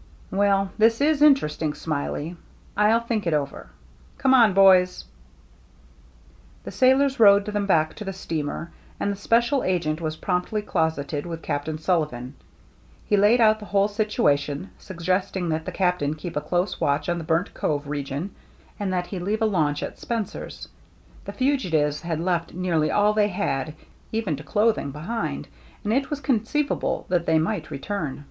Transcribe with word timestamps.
"Well, 0.32 0.72
this 0.78 1.00
is 1.00 1.22
interesting, 1.22 1.74
Smiley. 1.74 2.34
I'll 2.76 2.98
think 2.98 3.24
it 3.24 3.32
over. 3.32 3.68
Come 4.18 4.34
on, 4.34 4.52
boys." 4.52 5.04
The 6.64 6.72
sailors 6.72 7.20
rowed 7.20 7.44
them 7.44 7.66
back 7.66 7.94
to 7.94 8.04
the 8.04 8.12
steamer; 8.12 8.72
and 8.98 9.12
the 9.12 9.16
special 9.16 9.62
agent 9.62 10.00
was 10.00 10.16
promptly 10.16 10.60
closeted 10.60 11.24
with 11.24 11.40
Captain 11.40 11.78
Sullivan. 11.78 12.34
He 13.06 13.16
laid 13.16 13.40
out 13.40 13.60
the 13.60 13.66
whole 13.66 13.86
situation, 13.86 14.70
suggesting 14.76 15.50
that 15.50 15.64
the 15.66 15.70
Captain 15.70 16.14
keep 16.16 16.34
a 16.34 16.40
close 16.40 16.80
watch 16.80 17.08
on 17.08 17.18
the 17.18 17.22
Burnt 17.24 17.54
Cove 17.54 17.86
region 17.86 18.34
and 18.80 18.92
that 18.92 19.06
he 19.06 19.20
leave 19.20 19.40
a 19.40 19.46
launch 19.46 19.84
at 19.84 20.00
Spencer's. 20.00 20.66
The 21.26 21.32
fugitives 21.32 22.00
had 22.00 22.18
left 22.18 22.52
nearly 22.54 22.90
all 22.90 23.12
they 23.14 23.28
had, 23.28 23.74
even 24.10 24.34
to 24.34 24.42
cloth 24.42 24.78
ing, 24.78 24.90
behind, 24.90 25.46
and 25.84 25.92
it 25.92 26.10
was 26.10 26.18
conceivable 26.18 27.06
that 27.08 27.26
they 27.26 27.38
might 27.38 27.70
return. 27.70 28.24